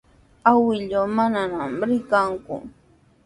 Awkilluu 0.49 1.05
manami 1.15 1.83
rikanku. 1.89 2.55